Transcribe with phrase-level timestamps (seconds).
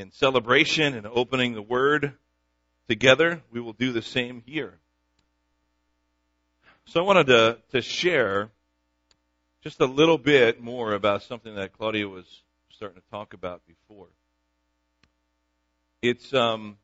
[0.00, 2.14] in celebration and opening the Word
[2.88, 4.78] together, we will do the same here.
[6.86, 8.48] So I wanted to, to share
[9.62, 12.24] just a little bit more about something that Claudia was
[12.70, 14.06] starting to talk about before.
[16.00, 16.78] It's um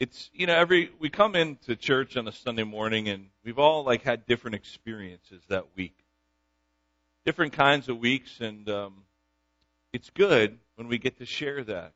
[0.00, 3.84] it's you know every we come into church on a Sunday morning and we've all
[3.84, 5.98] like had different experiences that week.
[7.26, 9.04] Different kinds of weeks and um
[9.92, 11.92] it's good when we get to share that.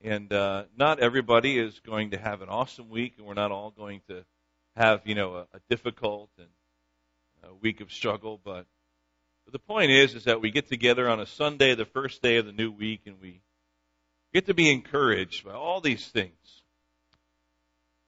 [0.00, 3.70] And uh not everybody is going to have an awesome week and we're not all
[3.70, 4.24] going to
[4.76, 6.48] have, you know, a, a difficult and
[7.44, 8.66] a week of struggle, but
[9.44, 12.36] but the point is, is that we get together on a Sunday, the first day
[12.36, 13.40] of the new week, and we
[14.32, 16.62] get to be encouraged by all these things.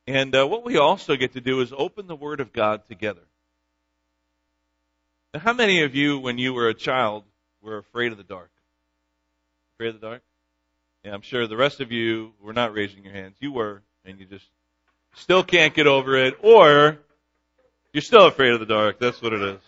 [0.06, 3.22] And uh, what we also get to do is open the Word of God together.
[5.32, 7.24] Now, how many of you, when you were a child,
[7.62, 8.50] were afraid of the dark?
[9.76, 10.22] Afraid of the dark?
[11.04, 13.34] Yeah, I'm sure the rest of you were not raising your hands.
[13.40, 14.46] You were, and you just
[15.16, 16.98] still can't get over it, or
[17.92, 19.00] you're still afraid of the dark.
[19.00, 19.60] That's what it is.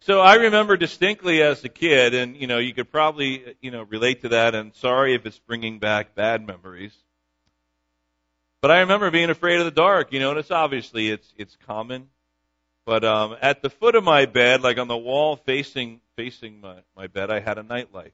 [0.00, 3.84] So I remember distinctly as a kid, and you know, you could probably, you know,
[3.84, 4.54] relate to that.
[4.54, 6.94] And sorry if it's bringing back bad memories.
[8.60, 11.56] But I remember being afraid of the dark, you know, and it's obviously it's it's
[11.66, 12.08] common.
[12.84, 16.76] But um, at the foot of my bed, like on the wall facing facing my
[16.94, 18.12] my bed, I had a nightlight.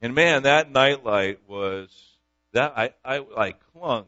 [0.00, 1.88] And man, that nightlight was
[2.52, 4.06] that I I like clung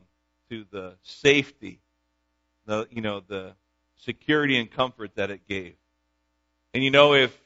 [0.49, 1.81] to the safety,
[2.67, 3.55] the you know the
[3.97, 5.75] security and comfort that it gave.
[6.73, 7.37] And you know, if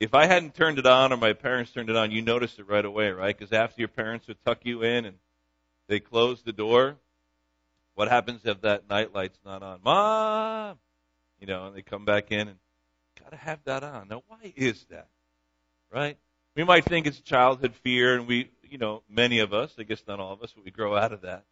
[0.00, 2.68] if I hadn't turned it on or my parents turned it on, you notice it
[2.68, 3.36] right away, right?
[3.36, 5.16] Because after your parents would tuck you in and
[5.86, 6.96] they close the door,
[7.94, 9.80] what happens if that night light's not on?
[9.84, 10.78] Mom,
[11.38, 12.58] you know, and they come back in and
[13.22, 14.08] gotta have that on.
[14.08, 15.08] Now, why is that?
[15.90, 16.16] Right?
[16.54, 20.02] We might think it's childhood fear, and we, you know, many of us, I guess
[20.06, 21.44] not all of us, but we grow out of that.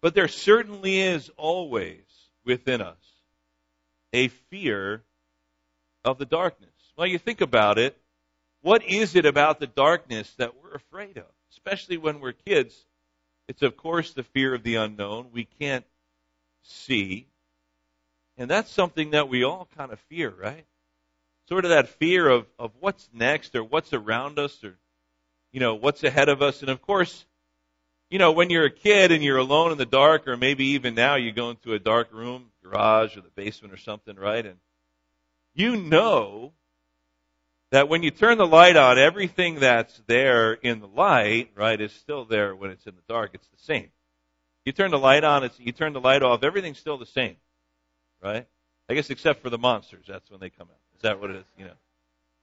[0.00, 2.00] But there certainly is always
[2.44, 2.96] within us
[4.12, 5.02] a fear
[6.04, 6.70] of the darkness.
[6.96, 7.96] Well, you think about it.
[8.62, 11.26] What is it about the darkness that we're afraid of?
[11.52, 12.74] Especially when we're kids.
[13.46, 15.28] It's of course the fear of the unknown.
[15.32, 15.84] We can't
[16.62, 17.26] see.
[18.36, 20.66] And that's something that we all kind of fear, right?
[21.48, 24.74] Sort of that fear of, of what's next or what's around us or,
[25.50, 26.60] you know, what's ahead of us.
[26.60, 27.24] And of course,
[28.10, 30.94] you know, when you're a kid and you're alone in the dark or maybe even
[30.94, 34.44] now you go into a dark room, garage or the basement or something, right?
[34.44, 34.56] And
[35.54, 36.52] you know
[37.70, 41.92] that when you turn the light on, everything that's there in the light, right, is
[41.92, 43.30] still there when it's in the dark.
[43.32, 43.88] It's the same.
[44.66, 47.36] You turn the light on, it's, you turn the light off, everything's still the same,
[48.22, 48.46] right?
[48.90, 50.04] I guess except for the monsters.
[50.06, 50.87] That's when they come out.
[50.98, 51.44] Is that what it is?
[51.56, 51.74] You know,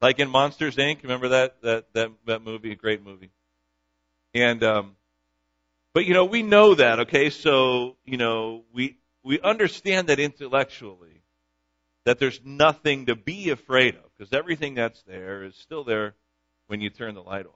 [0.02, 1.04] like in Monsters Inc.
[1.04, 2.72] Remember that that that that movie?
[2.72, 3.32] A great movie.
[4.34, 4.96] And um,
[5.94, 7.02] but you know we know that.
[7.02, 11.22] Okay, so you know we we understand that intellectually
[12.06, 16.16] that there's nothing to be afraid of because everything that's there is still there
[16.68, 17.52] when you turn the light off.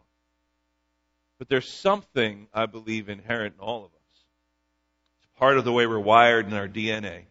[1.38, 4.24] But there's something, I believe, inherent in all of us.
[5.22, 7.22] It's part of the way we're wired in our DNA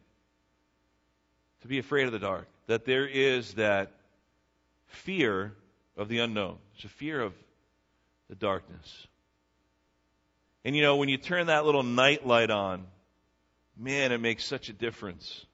[1.61, 2.49] to be afraid of the dark.
[2.69, 3.91] That there is that
[4.87, 5.53] fear
[5.97, 6.59] of the unknown.
[6.77, 7.35] It's a fear of
[8.29, 9.07] the darkness.
[10.65, 12.87] And you know, when you turn that little night light on,
[13.77, 15.45] man, it makes such a difference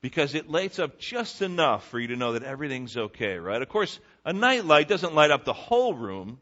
[0.00, 3.60] because it lights up just enough for you to know that everything's okay, right?
[3.60, 6.38] Of course, a night light doesn't light up the whole room,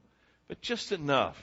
[0.49, 1.37] but just enough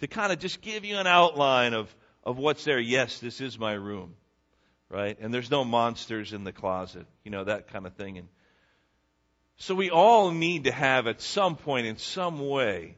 [0.00, 2.78] to kind of just give you an outline of, of what's there.
[2.78, 4.14] Yes, this is my room,
[4.88, 5.16] right?
[5.20, 8.18] And there's no monsters in the closet, you know, that kind of thing.
[8.18, 8.28] And
[9.56, 12.96] so we all need to have at some point in some way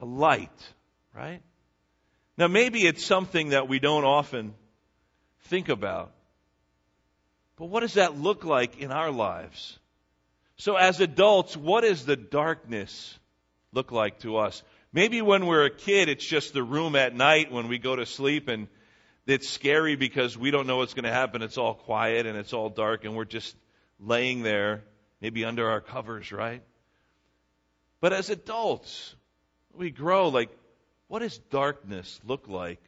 [0.00, 0.72] a light,
[1.14, 1.42] right?
[2.38, 4.54] Now maybe it's something that we don't often
[5.44, 6.12] think about.
[7.56, 9.78] But what does that look like in our lives?
[10.56, 13.18] So as adults, what does the darkness
[13.72, 14.62] look like to us?
[14.92, 18.06] Maybe when we're a kid, it's just the room at night when we go to
[18.06, 18.68] sleep and
[19.26, 21.42] it's scary because we don't know what's going to happen.
[21.42, 23.56] It's all quiet and it's all dark and we're just
[23.98, 24.84] laying there,
[25.20, 26.62] maybe under our covers, right?
[28.00, 29.14] But as adults,
[29.74, 30.50] we grow like,
[31.08, 32.82] what does darkness look like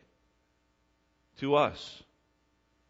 [1.38, 2.02] to us?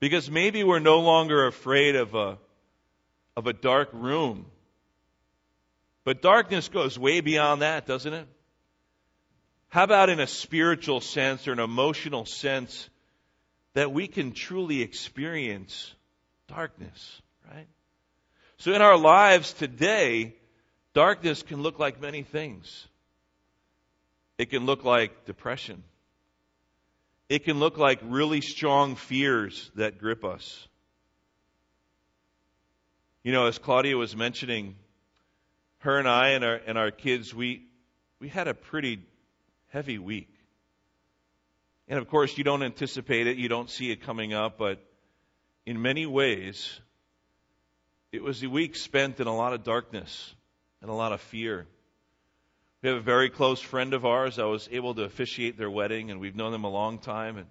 [0.00, 2.38] Because maybe we're no longer afraid of a,
[3.36, 4.46] of a dark room.
[6.04, 8.26] But darkness goes way beyond that, doesn't it?
[9.68, 12.88] How about in a spiritual sense or an emotional sense
[13.78, 15.94] that we can truly experience
[16.48, 17.66] darkness, right?
[18.58, 20.34] So in our lives today,
[20.98, 22.88] Darkness can look like many things.
[24.36, 25.84] It can look like depression.
[27.28, 30.66] It can look like really strong fears that grip us.
[33.22, 34.74] You know, as Claudia was mentioning,
[35.78, 37.62] her and I and our and our kids, we
[38.18, 39.00] we had a pretty
[39.68, 40.30] heavy week.
[41.88, 44.84] And of course, you don't anticipate it, you don't see it coming up, but
[45.64, 46.80] in many ways,
[48.12, 50.34] it was a week spent in a lot of darkness
[50.82, 51.66] and a lot of fear.
[52.82, 54.38] We have a very close friend of ours.
[54.38, 57.38] I was able to officiate their wedding, and we've known them a long time.
[57.38, 57.46] And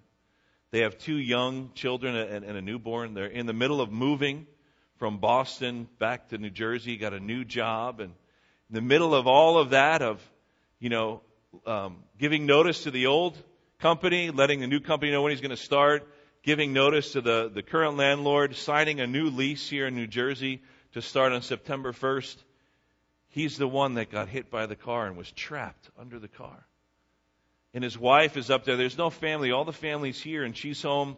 [0.69, 3.15] they have two young children and, and a newborn.
[3.15, 4.45] They're in the middle of moving
[4.97, 8.13] from Boston back to New Jersey, got a new job, and
[8.69, 10.21] in the middle of all of that, of
[10.79, 11.21] you know,
[11.65, 13.35] um, giving notice to the old
[13.79, 16.07] company, letting the new company know when he's going to start,
[16.43, 20.61] giving notice to the, the current landlord, signing a new lease here in New Jersey
[20.93, 22.37] to start on September 1st.
[23.29, 26.65] He's the one that got hit by the car and was trapped under the car.
[27.73, 28.77] And his wife is up there.
[28.77, 29.51] There's no family.
[29.51, 31.17] All the family's here, and she's home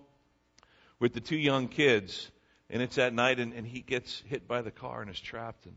[1.00, 2.30] with the two young kids.
[2.70, 5.66] And it's at night, and, and he gets hit by the car and is trapped.
[5.66, 5.76] And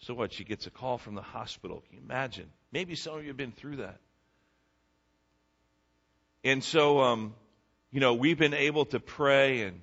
[0.00, 0.32] so what?
[0.32, 1.82] She gets a call from the hospital.
[1.86, 2.50] Can you imagine?
[2.70, 3.98] Maybe some of you have been through that.
[6.44, 7.34] And so, um,
[7.90, 9.80] you know, we've been able to pray and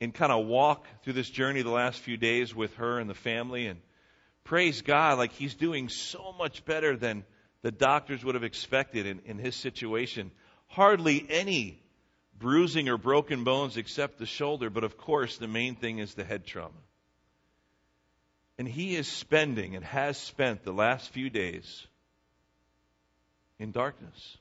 [0.00, 3.14] and kind of walk through this journey the last few days with her and the
[3.14, 3.78] family and
[4.42, 7.24] praise God, like he's doing so much better than
[7.62, 10.32] the doctors would have expected in, in his situation.
[10.66, 11.80] Hardly any
[12.36, 16.24] bruising or broken bones except the shoulder, but of course the main thing is the
[16.24, 16.74] head trauma.
[18.58, 21.86] And he is spending and has spent the last few days
[23.60, 24.36] in darkness.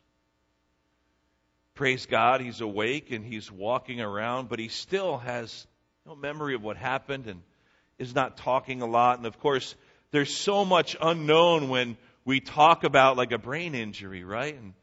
[1.74, 5.66] Praise God, he's awake and he's walking around, but he still has
[6.06, 7.42] no memory of what happened and
[7.98, 9.18] is not talking a lot.
[9.18, 9.76] And of course,
[10.12, 14.56] there's so much unknown when we talk about like a brain injury, right?
[14.56, 14.74] And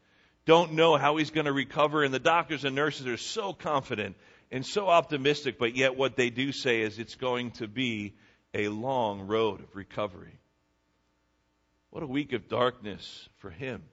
[0.45, 2.03] don't know how he's going to recover.
[2.03, 4.15] And the doctors and nurses are so confident
[4.51, 8.15] and so optimistic, but yet what they do say is it's going to be
[8.53, 10.39] a long road of recovery.
[11.91, 13.83] What a week of darkness for him.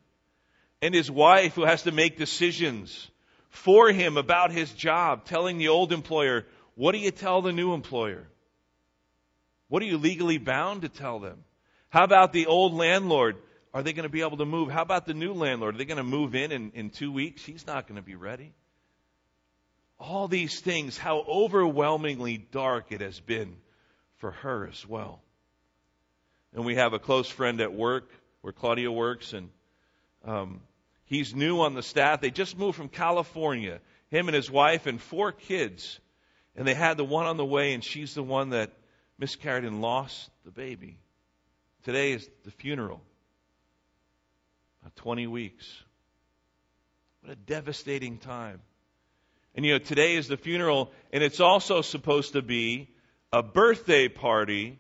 [0.87, 3.11] And his wife, who has to make decisions
[3.49, 6.47] for him about his job, telling the old employer,
[6.77, 8.29] What do you tell the new employer?
[9.67, 11.43] What are you legally bound to tell them?
[11.89, 13.35] How about the old landlord?
[13.75, 14.71] Are they going to be able to move?
[14.71, 15.75] How about the new landlord?
[15.75, 17.45] Are they going to move in, in in two weeks?
[17.45, 18.55] He's not going to be ready.
[19.99, 23.57] All these things, how overwhelmingly dark it has been
[24.19, 25.21] for her as well.
[26.55, 28.09] And we have a close friend at work
[28.43, 29.51] where Claudia works, and
[30.25, 30.61] um,
[31.07, 32.21] he's new on the staff.
[32.21, 35.99] They just moved from California, him and his wife and four kids.
[36.55, 38.73] And they had the one on the way, and she's the one that
[39.19, 40.99] miscarried and lost the baby.
[41.85, 43.01] Today is the funeral.
[44.83, 45.67] About 20 weeks.
[47.21, 48.61] What a devastating time.
[49.55, 52.89] And you know, today is the funeral, and it's also supposed to be
[53.33, 54.79] a birthday party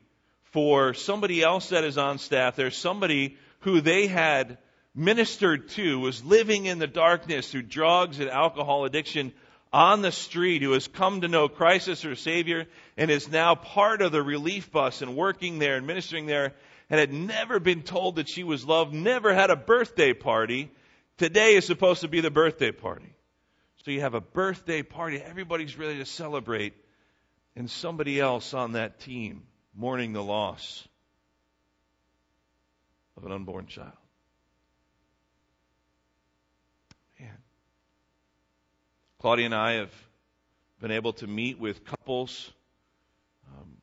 [0.52, 2.56] for somebody else that is on staff.
[2.56, 4.58] There's somebody who they had
[4.96, 9.32] ministered to, was living in the darkness through drugs and alcohol addiction
[9.72, 12.66] on the street who has come to know Christ as her Savior
[12.96, 16.54] and is now part of the relief bus and working there and ministering there
[16.88, 20.70] and had never been told that she was loved, never had a birthday party.
[21.19, 23.12] Today is supposed to be the birthday party.
[23.84, 26.74] So you have a birthday party, everybody's ready to celebrate,
[27.55, 29.43] and somebody else on that team
[29.74, 30.88] mourning the loss
[33.17, 33.93] of an unborn child.
[39.19, 39.93] Claudia and I have
[40.79, 42.53] been able to meet with couples
[43.49, 43.79] um,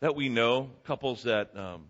[0.00, 1.84] that we know, couples that um,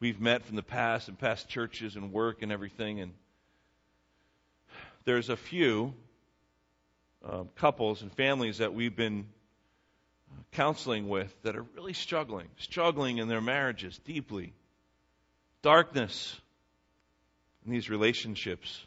[0.00, 3.00] we've met from the past and past churches and work and everything.
[3.00, 3.12] And
[5.04, 5.92] there's a few
[7.22, 9.26] um, couples and families that we've been
[10.30, 14.54] uh, counseling with that are really struggling, struggling in their marriages deeply.
[15.60, 16.40] Darkness
[17.66, 18.86] in these relationships.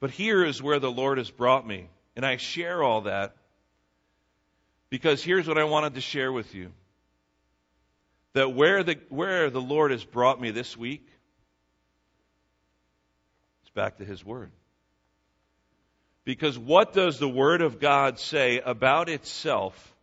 [0.00, 1.88] But here is where the Lord has brought me.
[2.14, 3.36] And I share all that
[4.90, 6.72] because here's what I wanted to share with you.
[8.32, 11.06] That where the, where the Lord has brought me this week,
[13.62, 14.50] it's back to His Word.
[16.24, 19.94] Because what does the Word of God say about itself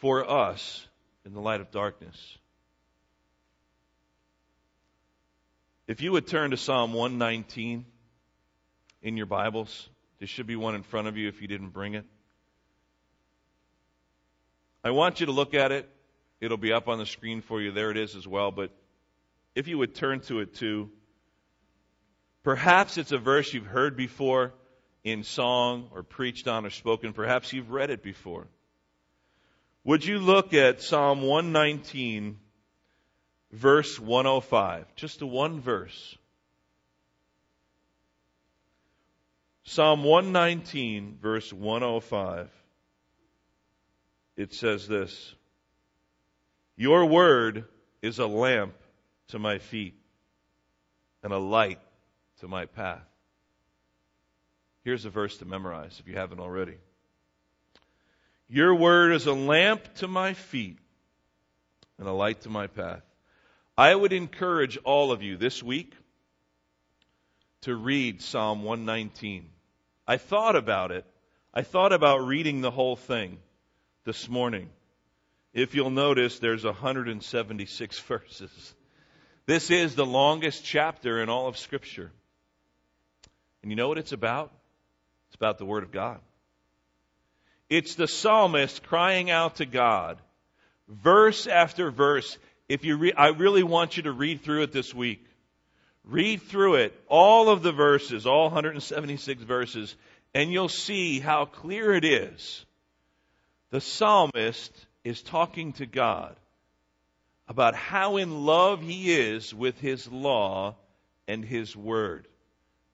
[0.00, 0.86] for us
[1.24, 2.38] in the light of darkness?
[5.86, 7.86] If you would turn to Psalm 119
[9.08, 9.88] in your Bibles.
[10.18, 12.04] There should be one in front of you if you didn't bring it.
[14.84, 15.88] I want you to look at it.
[16.42, 17.72] It'll be up on the screen for you.
[17.72, 18.50] There it is as well.
[18.50, 18.70] But
[19.54, 20.90] if you would turn to it too.
[22.44, 24.52] Perhaps it's a verse you've heard before
[25.04, 27.14] in song or preached on or spoken.
[27.14, 28.46] Perhaps you've read it before.
[29.84, 32.38] Would you look at Psalm 119,
[33.52, 34.94] verse 105?
[34.96, 36.17] Just a one verse.
[39.68, 42.50] Psalm 119, verse 105.
[44.34, 45.34] It says this
[46.74, 47.66] Your word
[48.00, 48.72] is a lamp
[49.28, 49.94] to my feet
[51.22, 51.80] and a light
[52.40, 53.04] to my path.
[54.84, 56.78] Here's a verse to memorize if you haven't already.
[58.48, 60.78] Your word is a lamp to my feet
[61.98, 63.02] and a light to my path.
[63.76, 65.92] I would encourage all of you this week
[67.60, 69.50] to read Psalm 119.
[70.08, 71.04] I thought about it.
[71.52, 73.38] I thought about reading the whole thing
[74.04, 74.70] this morning.
[75.52, 78.74] If you'll notice, there's 176 verses.
[79.44, 82.10] This is the longest chapter in all of Scripture.
[83.62, 84.50] And you know what it's about?
[85.28, 86.20] It's about the Word of God.
[87.68, 90.16] It's the psalmist crying out to God,
[90.88, 92.38] verse after verse.
[92.66, 95.22] If you re- I really want you to read through it this week.
[96.08, 99.94] Read through it, all of the verses, all 176 verses,
[100.34, 102.64] and you'll see how clear it is.
[103.70, 104.72] The psalmist
[105.04, 106.34] is talking to God
[107.46, 110.76] about how in love he is with his law
[111.26, 112.26] and his word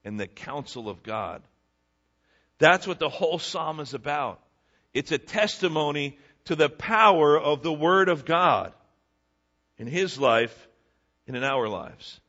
[0.04, 1.40] and the counsel of God.
[2.58, 4.40] That's what the whole psalm is about.
[4.92, 8.72] It's a testimony to the power of the Word of God
[9.78, 10.68] in his life
[11.26, 12.20] and in our lives.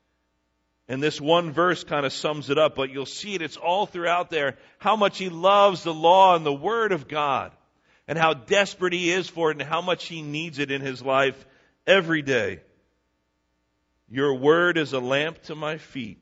[0.87, 3.41] And this one verse kind of sums it up, but you'll see it.
[3.41, 4.57] It's all throughout there.
[4.77, 7.51] How much he loves the law and the Word of God.
[8.07, 11.01] And how desperate he is for it and how much he needs it in his
[11.01, 11.43] life
[11.87, 12.59] every day.
[14.09, 16.19] Your Word is a lamp to my feet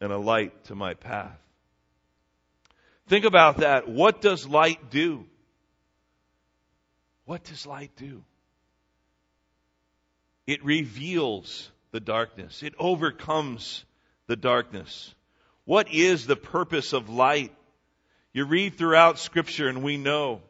[0.00, 1.36] and a light to my path.
[3.08, 3.88] Think about that.
[3.88, 5.24] What does light do?
[7.24, 8.22] What does light do?
[10.46, 12.62] It reveals the darkness.
[12.62, 13.84] It overcomes
[14.26, 15.14] the darkness.
[15.64, 17.52] What is the purpose of light?
[18.32, 20.42] You read throughout scripture and we know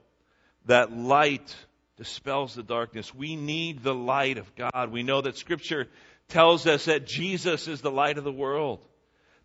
[0.67, 1.55] that light
[1.97, 3.15] dispels the darkness.
[3.15, 4.91] We need the light of God.
[4.91, 5.89] We know that scripture
[6.29, 8.81] tells us that Jesus is the light of the world.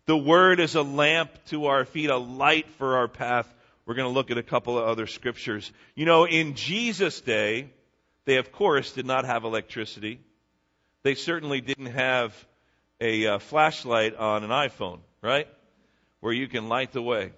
[0.06, 3.52] The Word is a lamp to our feet, a light for our path.
[3.86, 5.70] We're going to look at a couple of other scriptures.
[5.94, 7.70] You know, in Jesus' day,
[8.24, 10.20] they of course did not have electricity.
[11.02, 12.34] They certainly didn't have
[13.00, 15.48] a uh, flashlight on an iPhone, right?
[16.20, 17.32] Where you can light the way.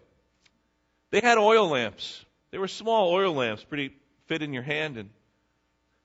[1.11, 2.25] They had oil lamps.
[2.51, 3.95] They were small oil lamps, pretty
[4.27, 4.99] fit in your hand.
[4.99, 5.11] And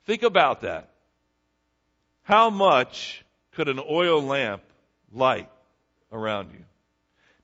[0.06, 0.90] think about that.
[2.24, 4.64] How much could an oil lamp
[5.12, 5.50] light?
[6.12, 6.64] around you.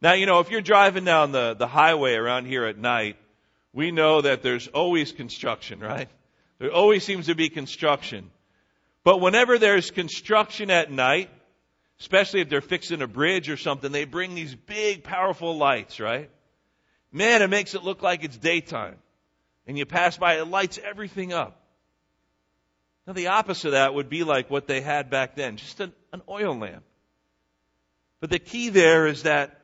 [0.01, 3.17] Now, you know, if you're driving down the, the highway around here at night,
[3.73, 6.09] we know that there's always construction, right?
[6.59, 8.31] There always seems to be construction.
[9.05, 11.29] But whenever there's construction at night,
[11.99, 16.31] especially if they're fixing a bridge or something, they bring these big, powerful lights, right?
[17.11, 18.95] Man, it makes it look like it's daytime.
[19.67, 21.61] And you pass by, it lights everything up.
[23.05, 25.93] Now, the opposite of that would be like what they had back then just an,
[26.11, 26.83] an oil lamp.
[28.21, 29.61] But the key there is that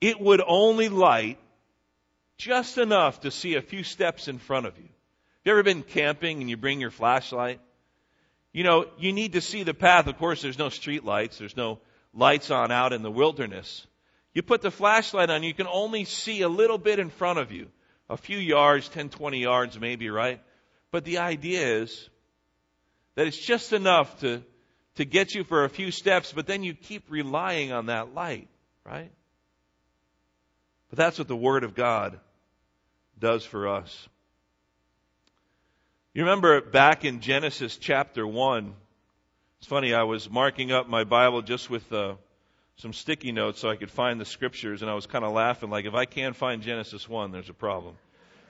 [0.00, 1.38] it would only light
[2.36, 4.82] just enough to see a few steps in front of you.
[4.82, 4.90] Have
[5.44, 7.60] you ever been camping and you bring your flashlight?
[8.52, 10.06] You know, you need to see the path.
[10.06, 11.38] Of course, there's no street lights.
[11.38, 11.78] There's no
[12.12, 13.86] lights on out in the wilderness.
[14.34, 17.52] You put the flashlight on, you can only see a little bit in front of
[17.52, 17.68] you.
[18.08, 20.40] A few yards, 10, 20 yards maybe, right?
[20.90, 22.08] But the idea is
[23.14, 24.42] that it's just enough to
[24.96, 28.48] to get you for a few steps, but then you keep relying on that light,
[28.84, 29.10] right?
[30.90, 32.18] But that's what the Word of God
[33.18, 34.08] does for us.
[36.14, 38.74] You remember back in Genesis chapter 1,
[39.58, 42.16] it's funny, I was marking up my Bible just with uh,
[42.76, 45.70] some sticky notes so I could find the scriptures, and I was kind of laughing,
[45.70, 47.94] like, if I can't find Genesis 1, there's a problem.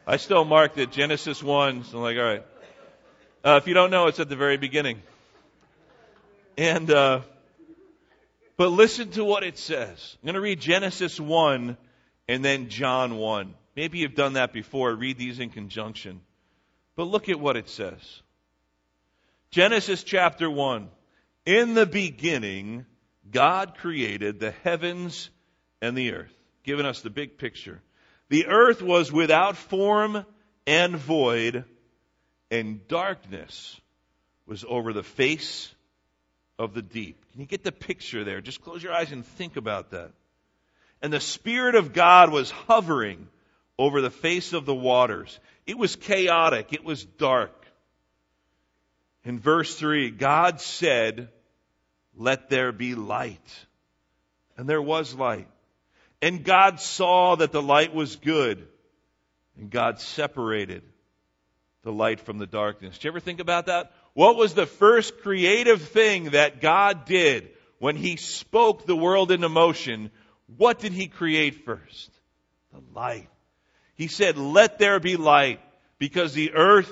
[0.08, 2.42] I still marked it Genesis 1, so I'm like, all right.
[3.44, 5.00] Uh, if you don't know, it's at the very beginning.
[6.58, 7.20] And, uh,
[8.56, 10.16] but listen to what it says.
[10.20, 11.76] I'm going to read Genesis 1
[12.26, 13.54] and then John 1.
[13.76, 14.92] Maybe you've done that before.
[14.92, 16.22] Read these in conjunction.
[16.96, 18.22] But look at what it says.
[19.50, 20.88] Genesis chapter 1.
[21.46, 22.86] In the beginning,
[23.30, 25.30] God created the heavens
[25.80, 26.32] and the earth,
[26.62, 27.80] giving us the big picture.
[28.28, 30.24] The earth was without form
[30.66, 31.64] and void,
[32.50, 33.80] and darkness
[34.46, 35.74] was over the face
[36.58, 37.24] of the deep.
[37.32, 38.40] Can you get the picture there?
[38.40, 40.12] Just close your eyes and think about that.
[41.00, 43.28] And the Spirit of God was hovering
[43.78, 45.40] over the face of the waters.
[45.66, 46.72] It was chaotic.
[46.72, 47.66] It was dark.
[49.24, 51.28] In verse 3, God said,
[52.16, 53.66] let there be light.
[54.56, 55.48] And there was light.
[56.20, 58.66] And God saw that the light was good.
[59.56, 60.82] And God separated
[61.82, 62.94] the light from the darkness.
[62.94, 63.92] Did you ever think about that?
[64.14, 69.48] What was the first creative thing that God did when He spoke the world into
[69.48, 70.10] motion?
[70.56, 72.10] What did He create first?
[72.72, 73.28] The light.
[73.96, 75.60] He said, let there be light
[75.98, 76.90] because the earth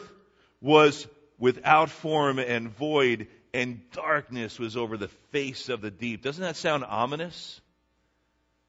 [0.61, 1.07] was
[1.39, 6.23] without form and void and darkness was over the face of the deep.
[6.23, 7.61] Doesn't that sound ominous?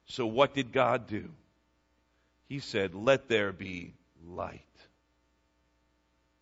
[0.06, 1.28] So what did God do?
[2.48, 3.94] He said, let there be
[4.26, 4.60] light.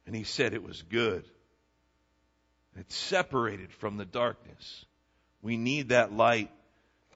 [0.07, 1.25] And he said it was good.
[2.77, 4.85] It's separated from the darkness.
[5.43, 6.51] We need that light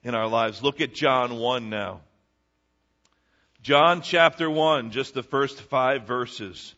[0.03, 0.61] in our lives.
[0.61, 2.01] Look at John 1 now.
[3.65, 6.75] John chapter 1, just the first five verses.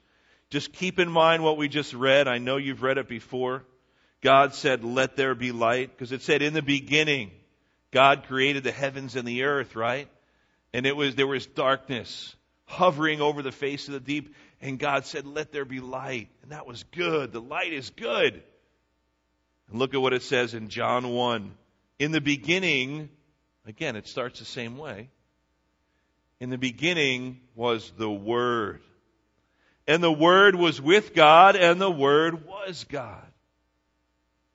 [0.50, 2.30] Just keep in mind what we just read.
[2.30, 3.66] I know you've read it before.
[4.22, 7.32] God said, let there be light, because it said in the beginning,
[7.92, 10.08] God created the heavens and the earth, right?
[10.72, 15.06] And it was, there was darkness hovering over the face of the deep, and God
[15.06, 16.30] said, let there be light.
[16.42, 17.34] And that was good.
[17.34, 18.42] The light is good.
[19.70, 21.52] And look at what it says in John 1.
[22.00, 23.10] In the beginning,
[23.66, 25.10] again, it starts the same way.
[26.40, 28.82] In the beginning was the Word.
[29.88, 33.26] And the Word was with God, and the Word was God.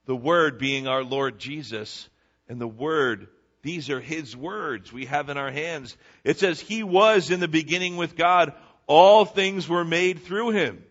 [0.06, 2.08] The Word being our Lord Jesus,
[2.48, 3.28] and the Word,
[3.62, 5.96] these are His words we have in our hands.
[6.22, 8.52] It says, He was in the beginning with God.
[8.86, 10.84] All things were made through Him.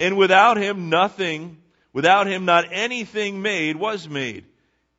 [0.00, 1.58] And without Him, nothing,
[1.92, 4.44] without Him, not anything made was made.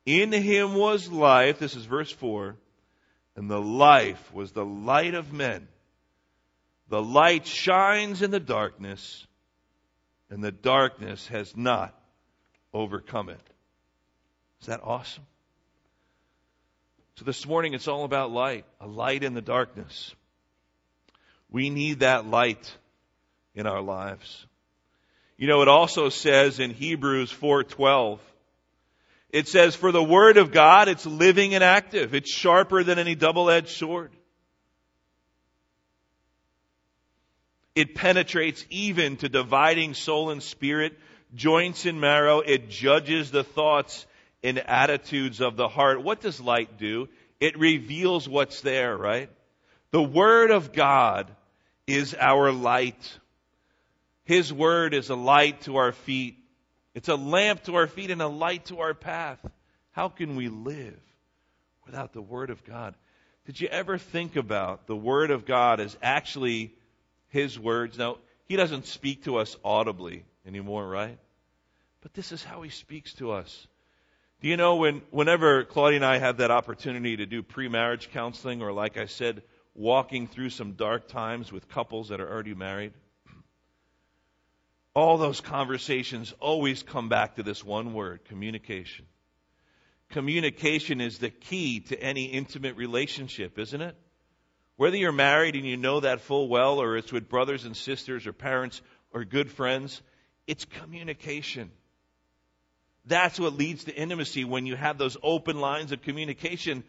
[0.06, 1.58] In Him was life.
[1.58, 2.56] This is verse 4.
[3.38, 5.68] And the life was the light of men.
[6.88, 9.24] The light shines in the darkness,
[10.28, 11.94] and the darkness has not
[12.74, 13.40] overcome it.
[14.60, 15.22] Is that awesome?
[17.14, 20.12] So this morning it's all about light, a light in the darkness.
[21.48, 22.76] We need that light
[23.54, 24.46] in our lives.
[25.36, 28.18] You know, it also says in Hebrews 4:12,
[29.30, 32.14] it says, "For the word of God, it's living and active.
[32.14, 34.12] It's sharper than any double-edged sword.
[37.74, 40.98] It penetrates even to dividing soul and spirit,
[41.34, 42.40] joints and marrow.
[42.40, 44.06] It judges the thoughts
[44.42, 46.02] and attitudes of the heart.
[46.02, 47.08] What does light do?
[47.38, 49.30] It reveals what's there, right?
[49.90, 51.30] The Word of God
[51.86, 53.18] is our light.
[54.24, 56.36] His Word is a light to our feet.
[56.94, 59.38] It's a lamp to our feet and a light to our path.
[59.92, 61.00] How can we live
[61.86, 62.94] without the Word of God?
[63.46, 66.74] Did you ever think about the Word of God as actually
[67.28, 67.98] His words?
[67.98, 71.18] Now, He doesn't speak to us audibly anymore, right?
[72.00, 73.66] But this is how He speaks to us.
[74.40, 78.62] Do you know when, whenever Claudia and I have that opportunity to do pre-marriage counseling
[78.62, 79.42] or like I said,
[79.74, 82.92] walking through some dark times with couples that are already married,
[84.94, 89.06] all those conversations always come back to this one word, communication.
[90.10, 93.96] Communication is the key to any intimate relationship, isn't it?
[94.76, 98.26] Whether you're married and you know that full well, or it's with brothers and sisters
[98.26, 98.80] or parents
[99.12, 100.00] or good friends,
[100.46, 101.70] it's communication.
[103.04, 106.84] That's what leads to intimacy when you have those open lines of communication.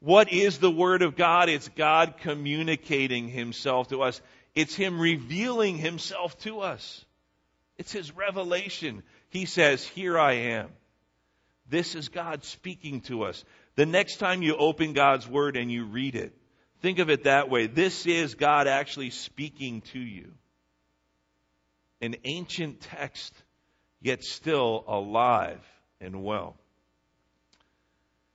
[0.00, 1.48] What is the Word of God?
[1.48, 4.20] It's God communicating Himself to us.
[4.54, 7.04] It's Him revealing Himself to us.
[7.80, 9.02] It's His revelation.
[9.30, 10.68] He says, Here I am.
[11.66, 13.42] This is God speaking to us.
[13.74, 16.36] The next time you open God's Word and you read it,
[16.82, 17.68] think of it that way.
[17.68, 20.30] This is God actually speaking to you.
[22.02, 23.32] An ancient text
[24.02, 25.64] yet still alive
[26.02, 26.56] and well.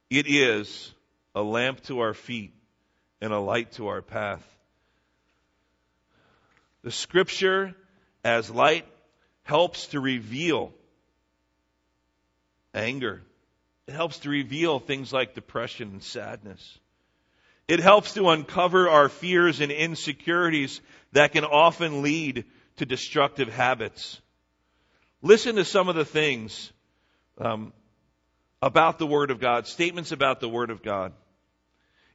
[0.10, 0.92] It is
[1.36, 2.56] a lamp to our feet
[3.22, 4.44] and a light to our path.
[6.82, 7.76] The scripture
[8.24, 8.88] as light
[9.46, 10.74] helps to reveal
[12.74, 13.22] anger.
[13.88, 16.80] It helps to reveal things like depression and sadness.
[17.68, 20.82] It helps to uncover our fears and insecurities
[21.14, 22.46] that can often lead
[22.78, 24.20] to destructive habits.
[25.22, 26.72] Listen to some of the things
[27.38, 27.72] um,
[28.62, 31.14] about the Word of God, statements about the Word of God.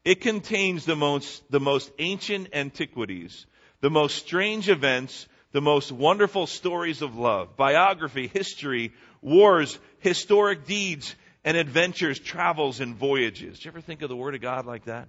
[0.04, 3.46] It contains the most, the most ancient antiquities,
[3.80, 11.14] the most strange events, the most wonderful stories of love, biography, history, wars, historic deeds,
[11.44, 13.58] and adventures, travels, and voyages.
[13.58, 15.08] Do you ever think of the Word of God like that?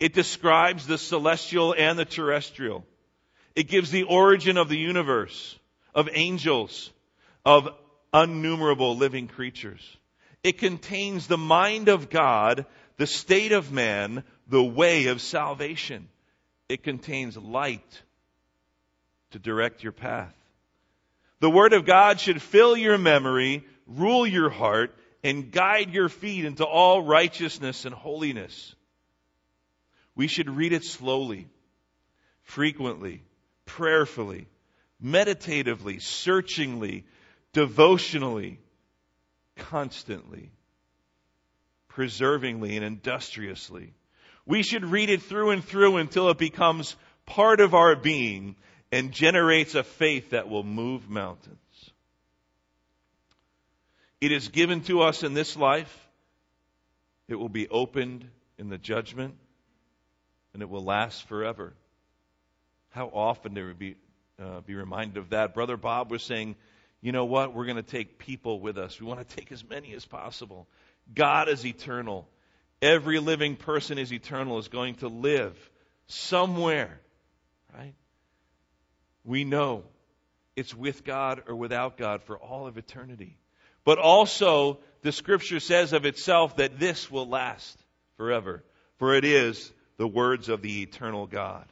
[0.00, 2.84] It describes the celestial and the terrestrial.
[3.54, 5.58] It gives the origin of the universe,
[5.94, 6.92] of angels,
[7.44, 7.68] of
[8.12, 9.96] innumerable living creatures.
[10.42, 16.08] It contains the mind of God, the state of man, the way of salvation.
[16.68, 18.02] It contains light
[19.34, 20.32] to direct your path.
[21.40, 24.94] The Word of God should fill your memory, rule your heart,
[25.24, 28.76] and guide your feet into all righteousness and holiness.
[30.14, 31.48] We should read it slowly,
[32.44, 33.24] frequently,
[33.66, 34.46] prayerfully,
[35.00, 37.04] meditatively, searchingly,
[37.52, 38.60] devotionally,
[39.56, 40.52] constantly,
[41.90, 43.94] preservingly, and industriously.
[44.46, 46.94] We should read it through and through until it becomes
[47.26, 48.54] part of our being
[48.94, 51.58] and generates a faith that will move mountains.
[54.20, 56.08] It is given to us in this life.
[57.26, 58.24] It will be opened
[58.56, 59.34] in the judgment
[60.52, 61.72] and it will last forever.
[62.90, 63.96] How often do we be,
[64.40, 65.54] uh, be reminded of that?
[65.54, 66.54] Brother Bob was saying,
[67.00, 67.52] you know what?
[67.52, 69.00] We're going to take people with us.
[69.00, 70.68] We want to take as many as possible.
[71.12, 72.28] God is eternal.
[72.80, 75.58] Every living person is eternal, is going to live
[76.06, 77.00] somewhere,
[77.76, 77.94] right?
[79.24, 79.84] We know
[80.56, 83.36] it's with God or without God for all of eternity.
[83.84, 87.78] But also, the scripture says of itself that this will last
[88.16, 88.62] forever,
[88.98, 91.66] for it is the words of the eternal God.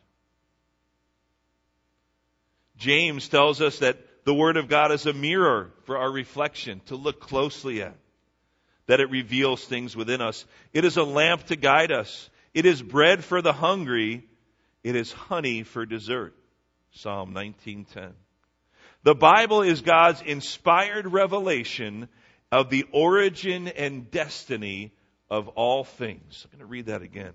[2.76, 6.96] James tells us that the Word of God is a mirror for our reflection to
[6.96, 7.96] look closely at,
[8.86, 10.44] that it reveals things within us.
[10.72, 12.28] It is a lamp to guide us.
[12.54, 14.26] It is bread for the hungry.
[14.82, 16.34] It is honey for dessert.
[16.94, 18.12] Psalm 19:10.
[19.02, 22.08] The Bible is God's inspired revelation
[22.50, 24.92] of the origin and destiny
[25.30, 26.44] of all things.
[26.44, 27.32] I'm going to read that again.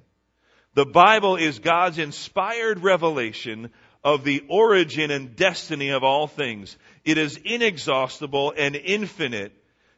[0.76, 3.72] The Bible is God's inspired revelation
[4.04, 6.78] of the origin and destiny of all things.
[7.04, 9.54] It is inexhaustible and infinite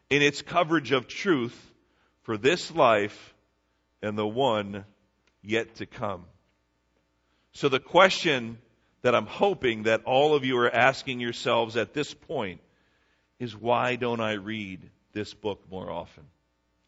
[0.10, 1.74] in its coverage of truth
[2.22, 3.36] for this life
[4.02, 4.86] and the one
[5.42, 6.26] yet to come.
[7.52, 8.58] So the question
[9.02, 12.62] that I'm hoping that all of you are asking yourselves at this point
[13.40, 16.24] is why don't I read this book more often?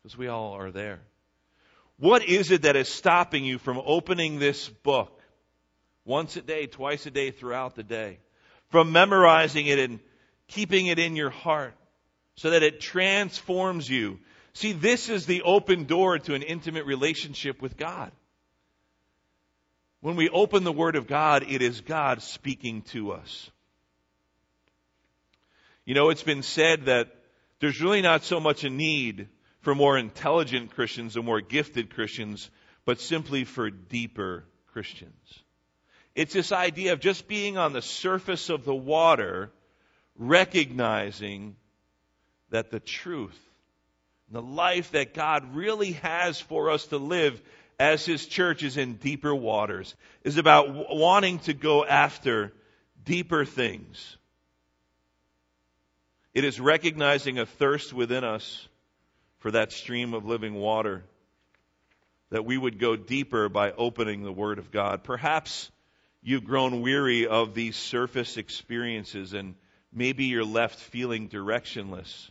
[0.01, 0.99] Because we all are there.
[1.97, 5.21] What is it that is stopping you from opening this book
[6.03, 8.19] once a day, twice a day, throughout the day?
[8.69, 9.99] From memorizing it and
[10.47, 11.75] keeping it in your heart
[12.35, 14.19] so that it transforms you.
[14.53, 18.11] See, this is the open door to an intimate relationship with God.
[20.01, 23.51] When we open the Word of God, it is God speaking to us.
[25.85, 27.15] You know, it's been said that
[27.59, 32.49] there's really not so much a need for more intelligent Christians or more gifted Christians,
[32.83, 35.13] but simply for deeper Christians.
[36.15, 39.51] It's this idea of just being on the surface of the water,
[40.15, 41.55] recognizing
[42.49, 43.39] that the truth,
[44.31, 47.39] the life that God really has for us to live
[47.81, 52.53] as His church is in deeper waters, is about wanting to go after
[53.03, 54.17] deeper things.
[56.35, 58.67] It is recognizing a thirst within us
[59.39, 61.03] for that stream of living water.
[62.29, 65.03] That we would go deeper by opening the Word of God.
[65.03, 65.71] Perhaps
[66.21, 69.55] you've grown weary of these surface experiences and
[69.91, 72.29] maybe you're left feeling directionless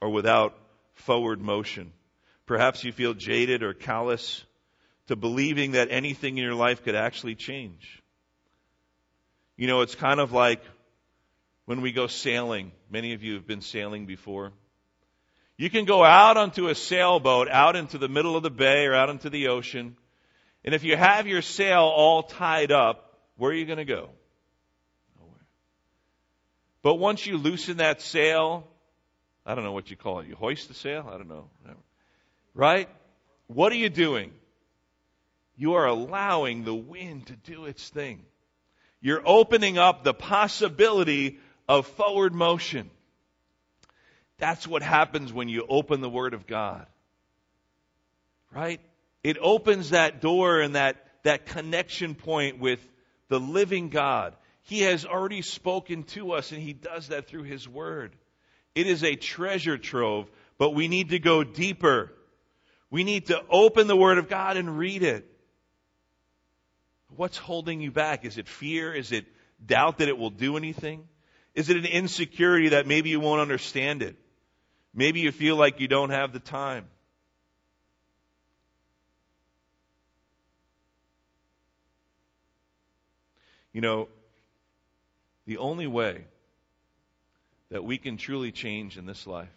[0.00, 0.58] or without
[0.94, 1.92] forward motion.
[2.46, 4.44] Perhaps you feel jaded or callous
[5.06, 8.02] to believing that anything in your life could actually change.
[9.56, 10.62] You know, it's kind of like
[11.64, 12.72] when we go sailing.
[12.90, 14.52] Many of you have been sailing before.
[15.56, 18.94] You can go out onto a sailboat, out into the middle of the bay or
[18.94, 19.96] out into the ocean.
[20.64, 24.10] And if you have your sail all tied up, where are you going to go?
[25.18, 25.46] Nowhere.
[26.82, 28.66] But once you loosen that sail,
[29.46, 30.26] I don't know what you call it.
[30.26, 31.08] You hoist the sail?
[31.08, 31.48] I don't know.
[32.52, 32.88] Right?
[33.46, 34.32] What are you doing?
[35.56, 38.24] You are allowing the wind to do its thing.
[39.00, 41.38] You're opening up the possibility
[41.68, 42.90] of forward motion.
[44.38, 46.86] That's what happens when you open the Word of God.
[48.54, 48.80] Right?
[49.24, 52.80] It opens that door and that, that connection point with
[53.28, 54.34] the living God.
[54.62, 58.14] He has already spoken to us and He does that through His Word.
[58.74, 62.12] It is a treasure trove, but we need to go deeper.
[62.90, 65.30] We need to open the Word of God and read it.
[67.14, 68.24] What's holding you back?
[68.24, 68.92] Is it fear?
[68.92, 69.26] Is it
[69.64, 71.06] doubt that it will do anything?
[71.54, 74.16] Is it an insecurity that maybe you won't understand it?
[74.92, 76.86] Maybe you feel like you don't have the time.
[83.72, 84.08] You know,
[85.46, 86.24] the only way
[87.70, 89.52] that we can truly change in this life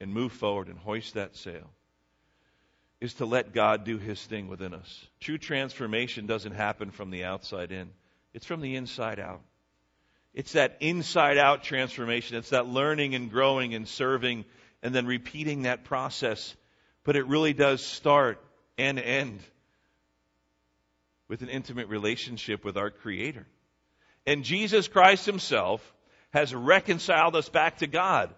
[0.00, 1.70] and move forward and hoist that sail
[3.00, 5.06] is to let God do His thing within us.
[5.20, 7.90] True transformation doesn't happen from the outside in,
[8.34, 9.40] it's from the inside out.
[10.32, 12.36] It's that inside out transformation.
[12.36, 14.44] It's that learning and growing and serving
[14.82, 16.54] and then repeating that process.
[17.02, 18.40] But it really does start
[18.78, 19.40] and end
[21.28, 23.46] with an intimate relationship with our Creator.
[24.26, 25.80] And Jesus Christ Himself
[26.30, 28.30] has reconciled us back to God.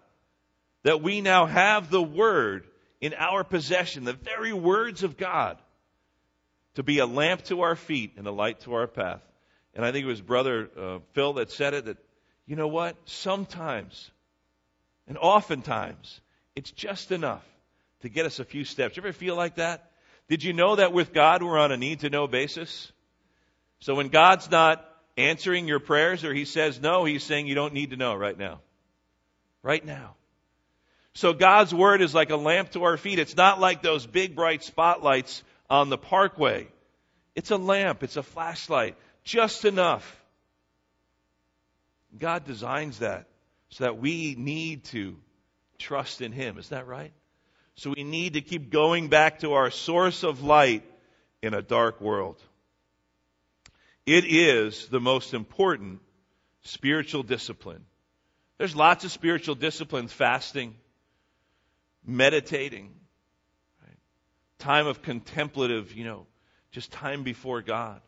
[0.84, 2.66] That we now have the Word
[3.02, 5.58] in our possession, the very words of God,
[6.76, 9.20] to be a lamp to our feet and a light to our path.
[9.74, 11.98] And I think it was Brother uh, Phil that said it that,
[12.46, 12.96] you know what?
[13.04, 14.10] Sometimes,
[15.08, 16.20] and oftentimes,
[16.54, 17.44] it's just enough
[18.02, 18.96] to get us a few steps.
[18.96, 19.90] You ever feel like that?
[20.28, 22.92] Did you know that with God we're on a need to know basis?
[23.80, 27.74] So when God's not answering your prayers or He says no, He's saying you don't
[27.74, 28.60] need to know right now.
[29.62, 30.14] Right now.
[31.14, 33.18] So God's Word is like a lamp to our feet.
[33.18, 36.68] It's not like those big bright spotlights on the parkway.
[37.34, 38.02] It's a lamp.
[38.02, 38.96] It's a flashlight.
[39.24, 40.20] Just enough.
[42.18, 43.26] God designs that
[43.70, 45.16] so that we need to
[45.78, 46.58] trust in Him.
[46.58, 47.12] Is that right?
[47.74, 50.84] So we need to keep going back to our source of light
[51.42, 52.40] in a dark world.
[54.04, 56.00] It is the most important
[56.64, 57.84] spiritual discipline.
[58.58, 60.74] There's lots of spiritual disciplines, fasting,
[62.04, 62.90] meditating,
[63.82, 63.98] right?
[64.58, 66.26] time of contemplative, you know,
[66.70, 68.00] just time before God.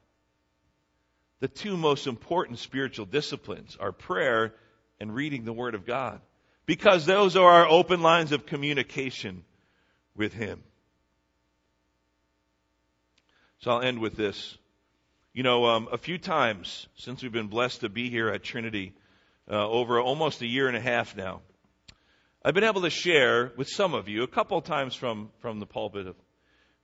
[1.40, 4.54] The two most important spiritual disciplines are prayer
[5.00, 6.20] and reading the Word of God
[6.66, 9.44] because those are our open lines of communication
[10.16, 10.62] with Him.
[13.59, 14.57] So I'll end with this.
[15.33, 18.94] You know, um, a few times since we've been blessed to be here at Trinity,
[19.50, 21.40] uh, over almost a year and a half now,
[22.46, 25.61] I've been able to share with some of you, a couple of times from, from
[25.61, 26.14] the pulpit, of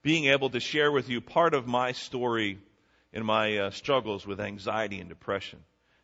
[0.01, 2.57] being able to share with you part of my story
[3.13, 5.59] in my uh, struggles with anxiety and depression.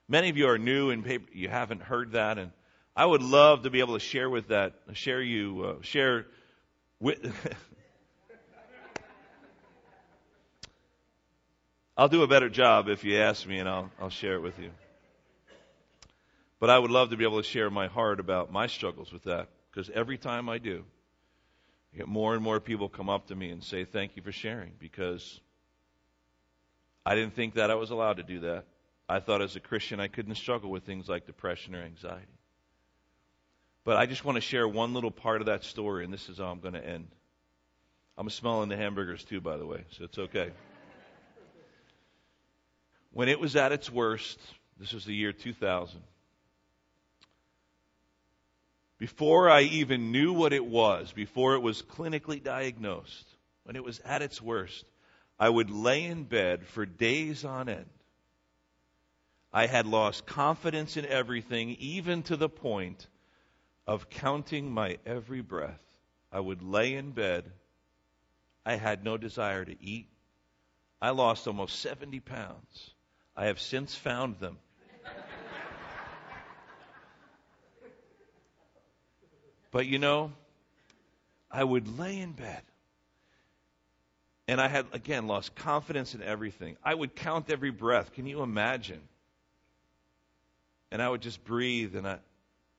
[0.07, 2.51] Many of you are new and you haven't heard that, and
[2.95, 6.27] I would love to be able to share with that, share you, uh, share
[6.99, 7.17] with.
[11.97, 14.59] I'll do a better job if you ask me, and I'll I'll share it with
[14.59, 14.69] you.
[16.59, 19.23] But I would love to be able to share my heart about my struggles with
[19.23, 20.83] that, because every time I do,
[21.93, 24.31] I get more and more people come up to me and say, "Thank you for
[24.31, 25.39] sharing," because
[27.05, 28.65] I didn't think that I was allowed to do that.
[29.07, 32.27] I thought as a Christian I couldn't struggle with things like depression or anxiety.
[33.85, 36.39] But I just want to share one little part of that story, and this is
[36.39, 37.07] how I'm going to end.
[38.17, 40.51] I'm smelling the hamburgers too, by the way, so it's okay.
[43.11, 44.39] when it was at its worst,
[44.77, 46.01] this was the year 2000.
[48.97, 53.27] Before I even knew what it was, before it was clinically diagnosed,
[53.63, 54.85] when it was at its worst,
[55.39, 57.85] I would lay in bed for days on end.
[59.53, 63.07] I had lost confidence in everything, even to the point
[63.85, 65.81] of counting my every breath.
[66.31, 67.45] I would lay in bed.
[68.65, 70.09] I had no desire to eat.
[71.01, 72.93] I lost almost 70 pounds.
[73.35, 74.57] I have since found them.
[79.71, 80.31] But you know,
[81.51, 82.61] I would lay in bed.
[84.49, 86.77] And I had, again, lost confidence in everything.
[86.83, 88.13] I would count every breath.
[88.13, 89.01] Can you imagine?
[90.89, 92.19] And I would just breathe, and I,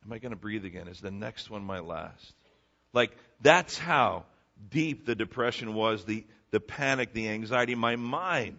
[0.04, 0.88] Am I going to breathe again?
[0.88, 2.32] Is the next one my last?
[2.94, 4.24] Like, that's how
[4.70, 7.74] deep the depression was, the, the panic, the anxiety.
[7.74, 8.58] My mind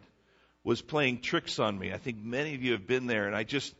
[0.64, 1.92] was playing tricks on me.
[1.92, 3.74] I think many of you have been there, and I just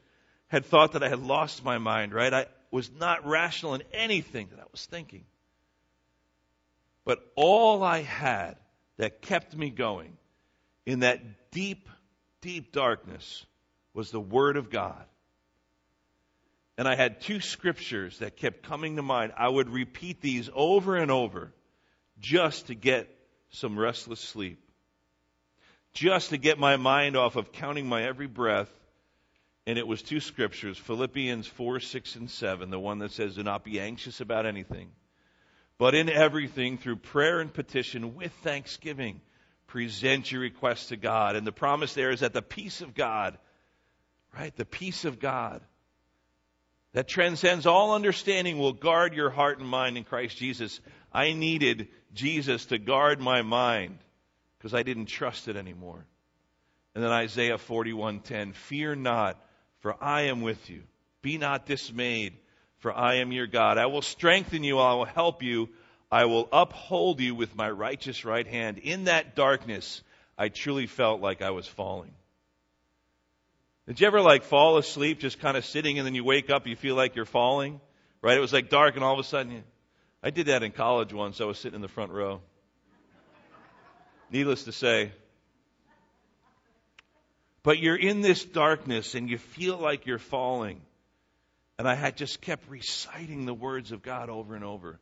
[0.48, 2.34] had thought that I had lost my mind, right?
[2.34, 5.26] I was not rational in anything that I was thinking.
[7.06, 8.56] But all I had
[8.98, 10.18] that kept me going
[10.86, 11.90] in that deep,
[12.42, 13.46] deep darkness
[13.94, 15.06] was the Word of God
[16.80, 19.34] and I had two scriptures that kept coming to mind.
[19.36, 21.52] I would repeat these over and over
[22.22, 23.14] just to get
[23.50, 24.64] some restless sleep,
[25.92, 28.70] just to get my mind off of counting my every breath.
[29.70, 33.44] And it was two scriptures Philippians 4, 6, and 7, the one that says, Do
[33.44, 34.90] not be anxious about anything,
[35.78, 39.22] but in everything, through prayer and petition, with thanksgiving,
[39.68, 41.36] present your requests to God.
[41.36, 43.38] And the promise there is that the peace of God
[44.36, 44.56] right?
[44.56, 45.62] The peace of God
[46.94, 50.80] that transcends all understanding will guard your heart and mind in Christ Jesus.
[51.14, 54.00] I needed Jesus to guard my mind
[54.58, 56.06] because I didn't trust it anymore.
[56.96, 59.40] And then Isaiah 41:10, "Fear not,
[59.80, 60.84] for I am with you.
[61.22, 62.34] Be not dismayed,
[62.78, 63.78] for I am your God.
[63.78, 65.70] I will strengthen you, I will help you,
[66.12, 70.02] I will uphold you with my righteous right hand." In that darkness,
[70.38, 72.14] I truly felt like I was falling.
[73.88, 76.68] Did you ever like fall asleep just kind of sitting and then you wake up,
[76.68, 77.82] you feel like you're falling?
[78.22, 78.38] Right?
[78.38, 79.64] It was like dark and all of a sudden you,
[80.22, 81.42] I did that in college once.
[81.42, 82.42] I was sitting in the front row.
[84.30, 85.12] Needless to say.
[87.70, 90.82] But you're in this darkness and you feel like you're falling.
[91.78, 95.00] And I had just kept reciting the words of God over and over.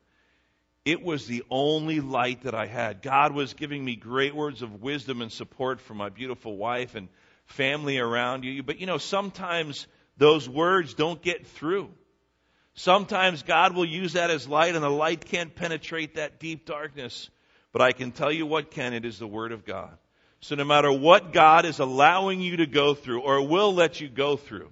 [0.84, 3.02] It was the only light that I had.
[3.02, 7.08] God was giving me great words of wisdom and support from my beautiful wife and
[7.46, 8.62] family around you.
[8.64, 11.90] But you know, sometimes those words don't get through.
[12.74, 17.30] Sometimes God will use that as light and the light can't penetrate that deep darkness.
[17.72, 19.98] But I can tell you what can, it is the Word of God.
[20.40, 24.08] So no matter what God is allowing you to go through or will let you
[24.08, 24.72] go through,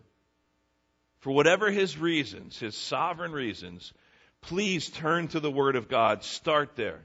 [1.19, 3.91] for whatever His reasons, His sovereign reasons,
[4.41, 6.23] please turn to the Word of God.
[6.23, 7.01] Start there.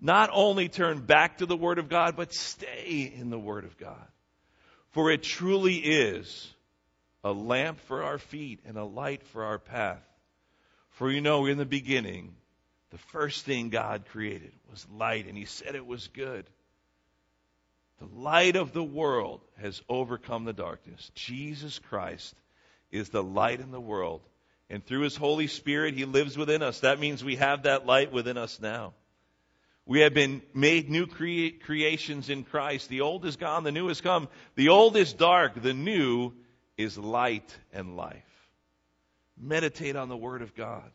[0.00, 3.76] Not only turn back to the Word of God, but stay in the Word of
[3.76, 4.06] God.
[4.92, 6.50] For it truly is
[7.22, 10.02] a lamp for our feet and a light for our path.
[10.90, 12.34] For you know, in the beginning,
[12.90, 16.46] the first thing God created was light, and He said it was good.
[17.98, 21.10] The light of the world has overcome the darkness.
[21.14, 22.34] Jesus Christ
[22.90, 24.22] is the light in the world.
[24.68, 26.80] And through His Holy Spirit, He lives within us.
[26.80, 28.94] That means we have that light within us now.
[29.84, 32.88] We have been made new crea- creations in Christ.
[32.88, 34.28] The old is gone, the new has come.
[34.54, 36.32] The old is dark, the new
[36.76, 38.22] is light and life.
[39.40, 40.90] Meditate on the Word of God.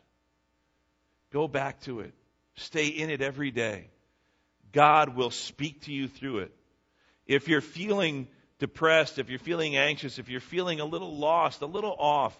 [1.32, 2.14] Go back to it.
[2.56, 3.90] Stay in it every day.
[4.72, 6.54] God will speak to you through it.
[7.28, 8.26] If you're feeling
[8.58, 12.36] depressed, if you're feeling anxious, if you're feeling a little lost, a little off,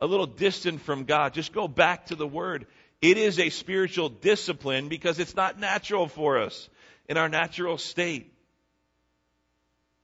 [0.00, 2.66] a little distant from God, just go back to the Word
[3.02, 6.68] it is a spiritual discipline because it's not natural for us
[7.08, 8.32] in our natural state.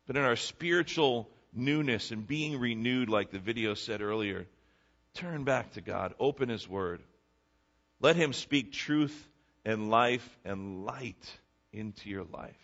[0.06, 4.46] But in our spiritual newness and being renewed, like the video said earlier,
[5.14, 6.14] turn back to God.
[6.18, 7.02] Open His Word.
[8.00, 9.28] Let Him speak truth
[9.64, 11.38] and life and light
[11.72, 12.54] into your life.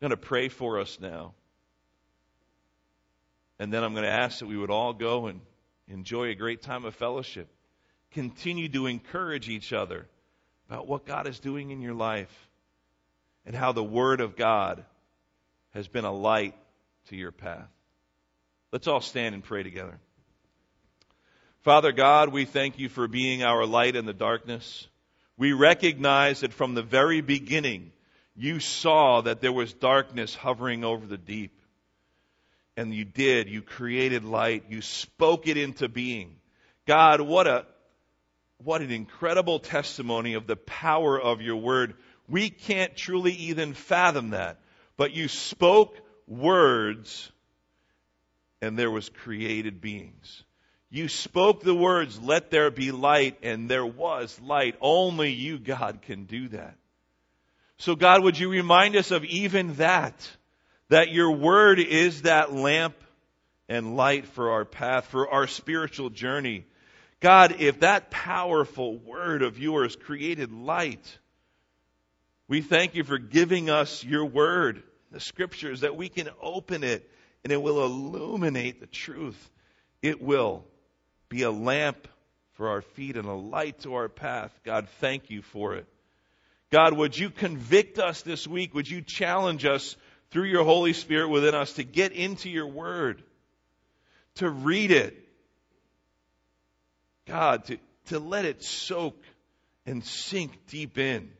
[0.00, 1.34] I'm going to pray for us now.
[3.58, 5.40] And then I'm going to ask that we would all go and
[5.88, 7.48] enjoy a great time of fellowship
[8.14, 10.06] continue to encourage each other
[10.68, 12.48] about what God is doing in your life
[13.44, 14.84] and how the Word of God
[15.74, 16.54] has been a light
[17.08, 17.68] to your path.
[18.72, 19.98] Let's all stand and pray together.
[21.62, 24.86] Father God, we thank you for being our light in the darkness.
[25.36, 27.90] We recognize that from the very beginning,
[28.36, 31.60] you saw that there was darkness hovering over the deep.
[32.76, 33.48] And you did.
[33.48, 34.64] You created light.
[34.68, 36.36] You spoke it into being.
[36.86, 37.66] God, what a
[38.58, 41.94] what an incredible testimony of the power of your word.
[42.28, 44.58] We can't truly even fathom that.
[44.96, 47.30] But you spoke words
[48.62, 50.42] and there was created beings.
[50.90, 54.76] You spoke the words, let there be light, and there was light.
[54.80, 56.76] Only you, God, can do that.
[57.78, 60.28] So God, would you remind us of even that?
[60.90, 62.94] That your word is that lamp
[63.68, 66.66] and light for our path, for our spiritual journey.
[67.20, 71.18] God, if that powerful word of yours created light,
[72.48, 77.10] we thank you for giving us your word, the scriptures, that we can open it
[77.42, 79.50] and it will illuminate the truth.
[80.02, 80.64] It will
[81.28, 82.08] be a lamp
[82.52, 84.52] for our feet and a light to our path.
[84.64, 85.86] God, thank you for it.
[86.74, 88.74] God, would you convict us this week?
[88.74, 89.94] Would you challenge us
[90.32, 93.22] through your Holy Spirit within us to get into your word,
[94.38, 95.16] to read it,
[97.28, 99.16] God, to, to let it soak
[99.86, 101.30] and sink deep in.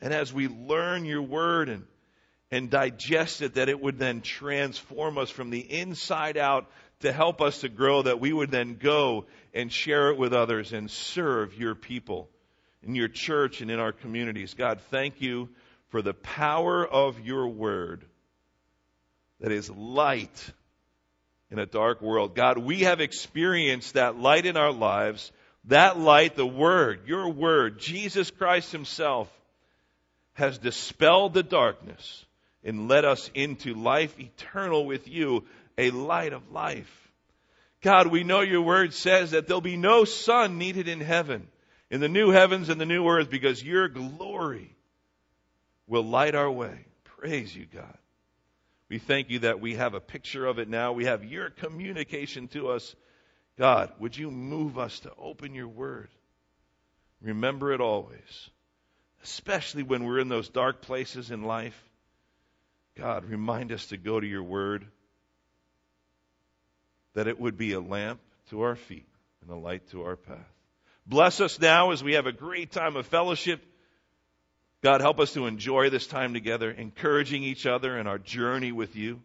[0.00, 1.84] And as we learn your word and,
[2.50, 6.66] and digest it, that it would then transform us from the inside out
[7.00, 10.72] to help us to grow, that we would then go and share it with others
[10.72, 12.30] and serve your people
[12.82, 14.54] in your church and in our communities.
[14.54, 15.48] God, thank you
[15.88, 18.04] for the power of your word
[19.40, 20.52] that is light
[21.50, 22.34] in a dark world.
[22.34, 25.32] God, we have experienced that light in our lives.
[25.64, 29.28] That light, the Word, your Word, Jesus Christ Himself,
[30.34, 32.24] has dispelled the darkness
[32.64, 35.44] and led us into life eternal with you
[35.76, 37.10] a light of life.
[37.80, 41.46] God, we know your word says that there'll be no sun needed in heaven,
[41.90, 44.74] in the new heavens and the new earth, because your glory
[45.86, 46.84] will light our way.
[47.04, 47.96] Praise you, God.
[48.88, 50.92] We thank you that we have a picture of it now.
[50.92, 52.94] We have your communication to us.
[53.58, 56.08] God, would you move us to open your word?
[57.20, 58.50] Remember it always,
[59.24, 61.76] especially when we're in those dark places in life.
[62.96, 64.86] God, remind us to go to your word,
[67.14, 68.20] that it would be a lamp
[68.50, 69.08] to our feet
[69.42, 70.36] and a light to our path.
[71.08, 73.64] Bless us now as we have a great time of fellowship.
[74.82, 78.94] God, help us to enjoy this time together, encouraging each other in our journey with
[78.94, 79.22] you,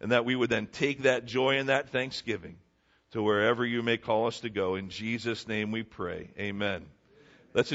[0.00, 2.56] and that we would then take that joy and that thanksgiving
[3.12, 4.74] to wherever you may call us to go.
[4.74, 6.30] In Jesus' name we pray.
[6.36, 6.84] Amen.
[7.54, 7.70] Let's